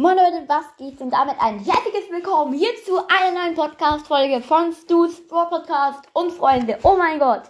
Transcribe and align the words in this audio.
Moin 0.00 0.16
Leute, 0.16 0.48
was 0.48 0.64
geht's? 0.78 1.02
Und 1.02 1.10
damit 1.10 1.36
ein 1.40 1.58
herzliches 1.58 2.10
Willkommen 2.10 2.54
hier 2.54 2.70
zu 2.86 3.06
einer 3.06 3.38
neuen 3.38 3.54
Podcast-Folge 3.54 4.40
von 4.40 4.72
Stu's 4.72 5.26
Pro 5.28 5.44
Podcast 5.44 6.08
und 6.14 6.32
Freunde. 6.32 6.78
Oh 6.84 6.96
mein 6.96 7.18
Gott, 7.18 7.42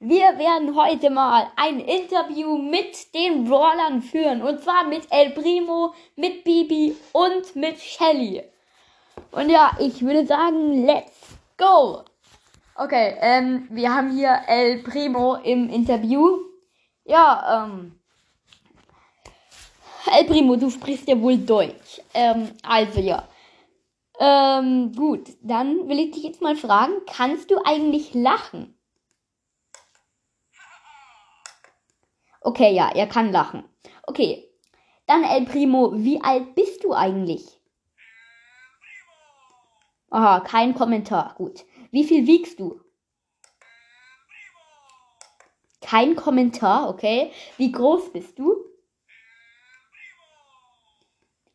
wir 0.00 0.38
werden 0.38 0.74
heute 0.74 1.10
mal 1.10 1.48
ein 1.56 1.80
Interview 1.80 2.56
mit 2.56 3.14
den 3.14 3.44
Brawlern 3.44 4.00
führen. 4.00 4.40
Und 4.40 4.62
zwar 4.62 4.84
mit 4.84 5.06
El 5.10 5.32
Primo, 5.32 5.92
mit 6.16 6.44
Bibi 6.44 6.96
und 7.12 7.54
mit 7.54 7.78
Shelly. 7.78 8.42
Und 9.32 9.50
ja, 9.50 9.72
ich 9.78 10.02
würde 10.02 10.24
sagen, 10.24 10.86
let's 10.86 11.36
go! 11.58 12.04
Okay, 12.74 13.16
ähm, 13.20 13.66
wir 13.68 13.94
haben 13.94 14.12
hier 14.12 14.44
El 14.46 14.82
Primo 14.82 15.34
im 15.34 15.68
Interview. 15.68 16.38
Ja, 17.04 17.66
ähm, 17.66 17.97
El 20.06 20.24
Primo, 20.26 20.56
du 20.56 20.70
sprichst 20.70 21.08
ja 21.08 21.20
wohl 21.20 21.38
Deutsch. 21.38 22.00
Ähm, 22.14 22.52
also 22.62 23.00
ja. 23.00 23.28
Ähm, 24.20 24.92
gut, 24.94 25.28
dann 25.42 25.88
will 25.88 25.98
ich 26.00 26.10
dich 26.12 26.24
jetzt 26.24 26.42
mal 26.42 26.56
fragen, 26.56 26.94
kannst 27.06 27.50
du 27.50 27.58
eigentlich 27.64 28.14
lachen? 28.14 28.74
Okay, 32.40 32.72
ja, 32.74 32.90
er 32.90 33.06
kann 33.06 33.30
lachen. 33.32 33.64
Okay, 34.04 34.48
dann 35.06 35.24
El 35.24 35.44
Primo, 35.44 35.92
wie 35.94 36.20
alt 36.20 36.54
bist 36.54 36.82
du 36.84 36.94
eigentlich? 36.94 37.58
Aha, 40.10 40.40
kein 40.40 40.74
Kommentar. 40.74 41.34
Gut. 41.36 41.64
Wie 41.90 42.04
viel 42.04 42.26
wiegst 42.26 42.58
du? 42.60 42.80
Kein 45.80 46.16
Kommentar, 46.16 46.88
okay. 46.88 47.30
Wie 47.56 47.70
groß 47.72 48.12
bist 48.12 48.38
du? 48.38 48.67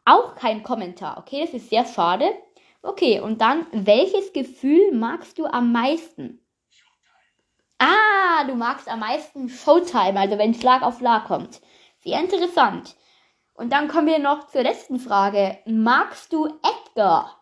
Auch 0.06 0.36
kein 0.36 0.64
Kommentar. 0.64 1.18
Okay, 1.18 1.42
das 1.46 1.54
ist 1.54 1.70
sehr 1.70 1.86
schade. 1.86 2.30
Okay, 2.82 3.22
und 3.22 3.40
dann, 3.42 3.66
welches 3.72 4.34
Gefühl 4.34 4.92
magst 4.92 5.40
du 5.40 5.46
am 5.46 5.72
meisten? 5.72 6.46
Ah, 7.80 8.44
du 8.46 8.56
magst 8.56 8.90
am 8.90 9.00
meisten 9.00 9.48
Showtime, 9.48 10.20
also 10.20 10.38
wenn 10.38 10.54
Schlag 10.54 10.82
auf 10.82 10.98
Schlag 10.98 11.26
kommt. 11.26 11.62
Sehr 12.04 12.20
interessant. 12.20 12.96
Und 13.54 13.72
dann 13.72 13.88
kommen 13.88 14.08
wir 14.08 14.20
noch 14.20 14.48
zur 14.48 14.64
letzten 14.64 15.00
Frage. 15.00 15.60
Magst 15.66 16.34
du 16.34 16.48
Edgar? 16.48 17.40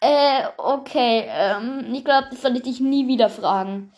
Äh, 0.00 0.44
okay, 0.56 1.24
ähm, 1.28 1.92
ich 1.92 2.04
glaube, 2.04 2.28
das 2.30 2.42
soll 2.42 2.56
ich 2.56 2.62
dich 2.62 2.80
nie 2.80 3.06
wieder 3.08 3.28
fragen. 3.28 3.92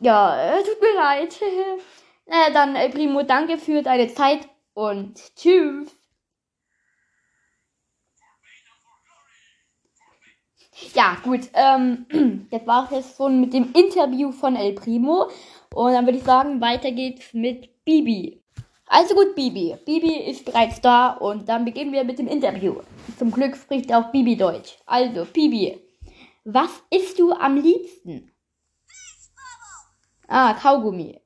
Ja, 0.00 0.36
äh, 0.36 0.62
tut 0.62 0.80
mir 0.80 0.94
leid. 0.94 1.36
naja, 2.26 2.50
dann, 2.50 2.76
äh, 2.76 2.88
Primo, 2.88 3.22
danke 3.22 3.58
für 3.58 3.82
deine 3.82 4.12
Zeit 4.12 4.48
und 4.78 5.34
tschüss. 5.34 5.90
Ja, 10.94 11.16
gut. 11.24 11.50
Ähm, 11.54 12.46
das 12.52 12.64
war 12.64 12.92
es 12.92 13.16
schon 13.16 13.40
mit 13.40 13.52
dem 13.52 13.72
Interview 13.72 14.30
von 14.30 14.54
El 14.54 14.74
Primo. 14.74 15.30
Und 15.74 15.92
dann 15.92 16.06
würde 16.06 16.18
ich 16.18 16.24
sagen, 16.24 16.60
weiter 16.60 16.92
geht's 16.92 17.34
mit 17.34 17.84
Bibi. 17.84 18.40
Also 18.86 19.16
gut, 19.16 19.34
Bibi. 19.34 19.76
Bibi 19.84 20.14
ist 20.30 20.44
bereits 20.44 20.80
da 20.80 21.10
und 21.10 21.48
dann 21.48 21.64
beginnen 21.64 21.92
wir 21.92 22.04
mit 22.04 22.20
dem 22.20 22.28
Interview. 22.28 22.76
Zum 23.18 23.32
Glück 23.32 23.56
spricht 23.56 23.92
auch 23.92 24.12
Bibi 24.12 24.36
Deutsch. 24.36 24.78
Also, 24.86 25.24
Bibi, 25.24 25.76
was 26.44 26.70
isst 26.90 27.18
du 27.18 27.32
am 27.32 27.56
liebsten? 27.56 28.30
Ah, 30.28 30.54
Kaugummi. 30.54 31.20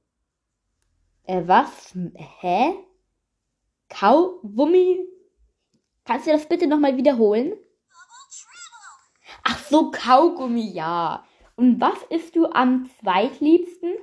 Äh, 1.25 1.43
was? 1.47 1.95
Hä? 2.41 2.92
Kaugummi? 3.93 5.07
Kannst 6.05 6.27
du 6.27 6.33
das 6.33 6.49
bitte 6.49 6.67
nochmal 6.67 6.97
wiederholen? 6.97 7.53
Ach 9.45 9.59
so, 9.59 9.91
Kaugummi, 9.91 10.73
ja. 10.73 11.25
Und 11.57 11.81
was 11.81 12.03
isst 12.05 12.35
du 12.35 12.47
am 12.47 12.91
zweitliebsten? 13.01 13.95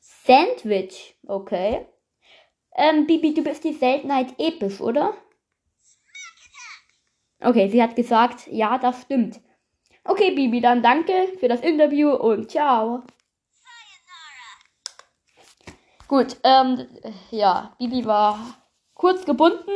Sandwich, 0.00 1.16
okay. 1.26 1.86
Ähm, 2.74 3.06
Bibi, 3.06 3.34
du 3.34 3.42
bist 3.42 3.64
die 3.64 3.72
Seltenheit 3.72 4.38
episch, 4.38 4.80
oder? 4.80 5.14
Okay, 7.40 7.68
sie 7.68 7.82
hat 7.82 7.96
gesagt, 7.96 8.46
ja, 8.48 8.78
das 8.78 9.02
stimmt. 9.02 9.40
Okay, 10.04 10.32
Bibi, 10.32 10.60
dann 10.60 10.82
danke 10.82 11.28
für 11.38 11.48
das 11.48 11.60
Interview 11.60 12.10
und 12.10 12.50
ciao. 12.50 13.02
Gut, 16.10 16.38
ähm, 16.42 16.88
ja, 17.30 17.72
Bibi 17.78 18.04
war 18.04 18.36
kurz 18.94 19.24
gebunden 19.24 19.70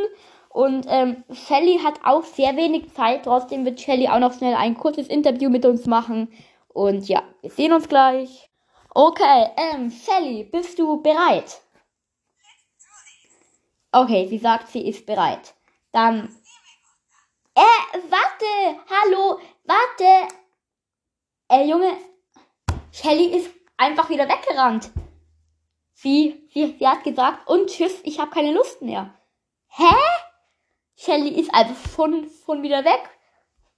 und 0.49 0.85
ähm, 0.89 1.23
Shelly 1.31 1.79
hat 1.79 2.01
auch 2.03 2.25
sehr 2.25 2.57
wenig 2.57 2.93
Zeit. 2.93 3.23
Trotzdem 3.23 3.65
wird 3.65 3.81
Shelly 3.81 4.09
auch 4.09 4.19
noch 4.19 4.37
schnell 4.37 4.57
ein 4.57 4.77
kurzes 4.77 5.07
Interview 5.07 5.49
mit 5.49 5.65
uns 5.65 5.87
machen. 5.87 6.33
Und 6.67 7.07
ja, 7.07 7.23
wir 7.41 7.51
sehen 7.51 7.73
uns 7.73 7.89
gleich. 7.89 8.51
Okay, 8.93 9.47
ähm, 9.57 9.93
Shelly, 9.93 10.43
bist 10.43 10.77
du 10.77 11.01
bereit? 11.01 11.61
Okay, 13.93 14.27
sie 14.27 14.39
sagt, 14.39 14.67
sie 14.67 14.89
ist 14.89 15.07
bereit. 15.07 15.55
Dann. 15.93 16.37
Äh, 17.55 17.99
warte! 18.11 18.81
Hallo! 18.91 19.39
Warte! 19.63 20.35
Äh, 21.49 21.65
Junge. 21.71 21.97
Shelly 22.91 23.37
ist 23.37 23.51
einfach 23.77 24.11
wieder 24.11 24.29
weggerannt. 24.29 24.91
Sie, 26.05 26.47
sie, 26.53 26.77
sie 26.79 26.87
hat 26.87 27.03
gesagt, 27.03 27.49
und 27.49 27.71
tschüss, 27.71 27.99
ich 28.03 28.21
habe 28.21 28.31
keine 28.31 28.53
Lust 28.53 28.83
mehr. 28.83 29.15
Hä? 29.69 29.95
Shelly 30.97 31.31
ist 31.41 31.49
also 31.55 31.73
schon, 31.95 32.29
schon 32.45 32.63
wieder 32.63 32.85
weg? 32.85 33.09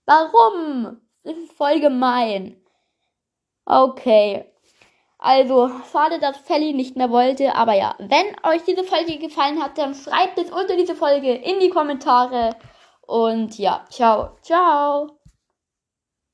Warum? 0.07 1.01
Das 1.23 1.37
ist 1.37 1.53
voll 1.53 1.79
gemein. 1.79 2.61
Okay. 3.65 4.45
Also, 5.19 5.71
schade, 5.93 6.19
dass 6.19 6.45
Shelly 6.49 6.73
nicht 6.73 6.97
mehr 6.97 7.11
wollte, 7.11 7.55
aber 7.55 7.75
ja, 7.75 7.95
wenn 7.99 8.27
euch 8.43 8.65
diese 8.65 8.83
Folge 8.83 9.19
gefallen 9.19 9.63
hat, 9.63 9.79
dann 9.79 9.95
schreibt 9.95 10.37
es 10.37 10.51
unter 10.51 10.77
diese 10.77 10.97
Folge 10.97 11.33
in 11.33 11.61
die 11.61 11.71
Kommentare. 11.71 12.57
Und 13.03 13.57
ja, 13.57 13.85
ciao, 13.89 14.37
ciao. 14.43 15.16